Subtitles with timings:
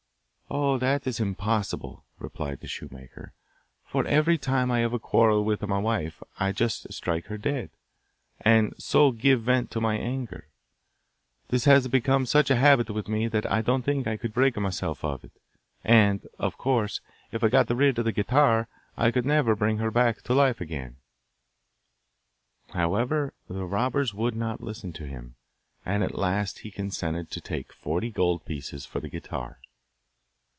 [0.53, 3.31] 'Oh, that is impossible!' replied the shoemaker,
[3.85, 7.69] 'for every time I have a quarrel with my wife I just strike her dead,
[8.41, 10.49] and so give vent to my anger.
[11.47, 14.57] This has become such a habit with me that I don't think I could break
[14.57, 15.31] myself of it;
[15.85, 16.99] and, of course,
[17.31, 20.59] if I got rid of the guitar I could never bring her back to life
[20.59, 20.97] again.'
[22.73, 25.35] However, the robbers would not listen to him,
[25.85, 29.61] and at last he consented to take forty gold pieces for the guitar.